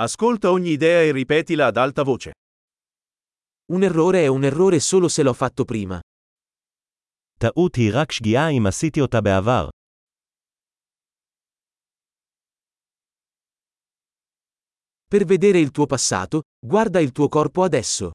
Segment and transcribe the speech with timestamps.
[0.00, 2.30] Ascolta ogni idea e ripetila ad alta voce.
[3.72, 6.00] Un errore è un errore solo se l'ho fatto prima.
[7.38, 9.68] טעות היא רק שגיאה אם עשיתי אותה בעבר.
[15.08, 18.10] Per vedere il tuo passato, guarda il tuo corpo adesso.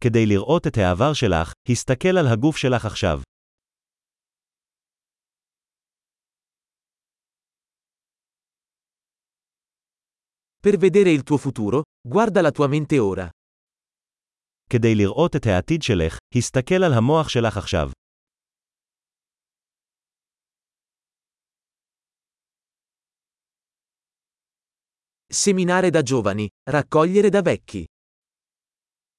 [0.00, 3.20] כדי לראות את העבר שלך, הסתכל על הגוף שלך עכשיו.
[10.59, 13.29] Per vedere il tuo futuro, guarda la tua mente ora.
[14.69, 17.89] כדי לראות את העתיד שלך, הסתכל על המוח שלך עכשיו.
[25.33, 27.83] Seminare da giovani, raccogliere da vecchi.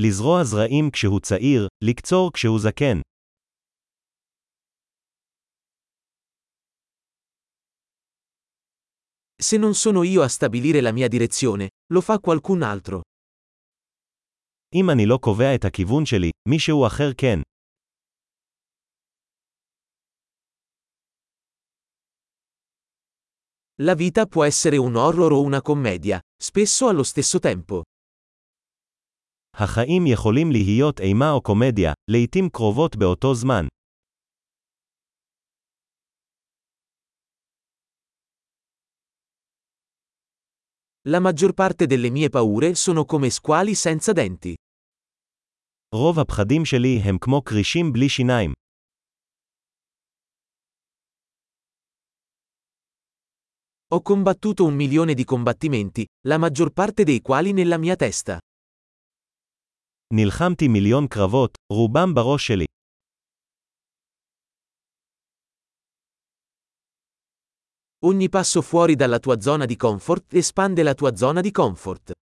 [0.00, 3.00] לזרוע זרעים כשהוא צעיר, לקצור כשהוא זקן.
[9.42, 13.00] Se non sono io a stabilire la mia direzione, lo fa qualcun altro.
[14.74, 17.40] אם אני לא קובע את הכיוון שלי, מישהו אחר כן.
[23.80, 27.82] La vita può essere un horror o una commedia, spesso allo stesso tempo.
[29.54, 33.66] החיים יכולים להיות אימה או קומדיה, לעתים קרובות באותו זמן.
[41.08, 44.54] La maggior parte delle mie paure sono come squali senza denti.
[45.94, 48.52] רוב הפחדים שלי הם כמו כרישים בלי שיניים.
[53.94, 58.38] Ho combattuto un milione di combattimenti, la maggior parte dei quali nella mia testa.
[60.12, 62.64] נלחמתי מיליון קרבות, רובם בראש שלי.
[68.04, 72.12] Ogni passo fuori dalla tua zona di comfort espande la tua zona di comfort.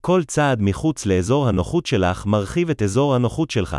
[0.00, 3.76] כל צעד מחוץ לאזור הנוחות שלך מרחיב את אזור הנוחות שלך.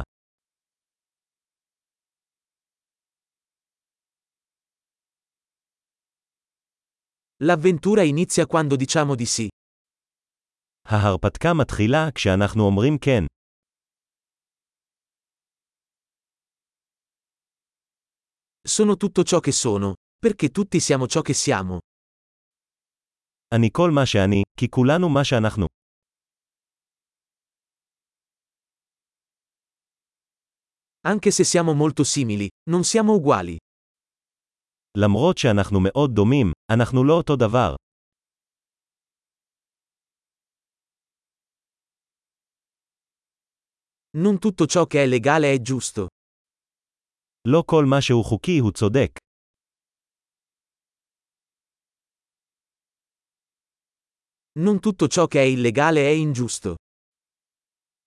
[7.44, 9.48] L'avventura inizia quando diciamo di sì.
[10.86, 13.26] ההרפתקה מתחילה כשאנחנו אומרים כן.
[18.68, 21.80] Sono tutto ciò che sono, perché tutti siamo ciò che siamo.
[23.54, 25.66] אני כל מה שאני, כי כולנו מה שאנחנו.
[31.08, 33.58] Anche se siamo molto simili, non siamo uguali.
[34.98, 37.76] למרות שאנחנו מאוד דומים, אנחנו לא אותו דבר.
[44.18, 46.08] Non tutto ciò che è legale è giusto.
[47.48, 49.10] לא כל מה שהוא חוקי הוא צודק.
[54.60, 56.76] Non tutto ciò che è illegale è ingiusto.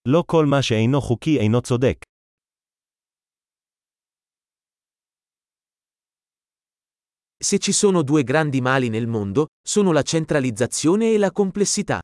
[0.08, 2.02] לא כל מה שאינו חוקי אינו צודק.
[7.40, 12.00] Se ci sono due grandi mali nel mondo, sono la centralizzazione e la complessità.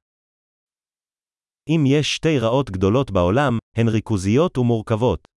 [1.68, 5.28] אם יש שתי רעות גדולות בעולם, הן ריכוזיות ומורכבות.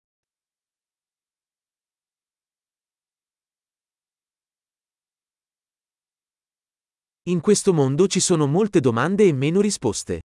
[7.29, 10.19] In questo mondo ci sono molte domande e meno risposte.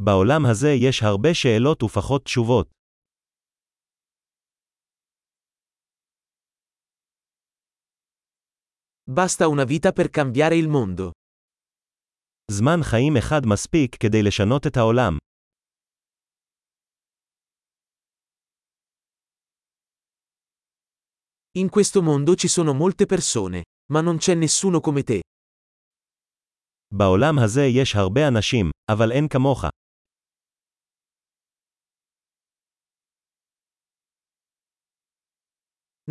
[0.00, 2.70] בעולם הזה יש הרבה שאלות ופחות תשובות.
[9.10, 11.10] Basta una vita per cambiare il mondo.
[12.50, 15.16] זמן חיים אחד מספיק כדי לשנות את העולם.
[21.58, 25.20] In questo mondo ci sono molte persone, ma non c'è nessuno come te.
[26.94, 29.64] בעולם הזה יש הרבה אנשים, אבל אין כמוך.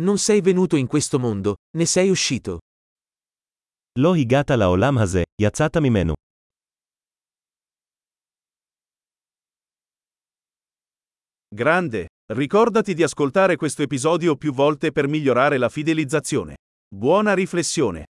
[0.00, 2.58] Non sei venuto in questo mondo, ne sei uscito.
[3.98, 6.14] לא הגעת לעולם הזה, יצאת ממנו.
[11.54, 16.56] Grande, ricordati di ascoltare questo episodio più volte per migliorare la fidelizzazione.
[16.94, 18.04] Buona riflessione.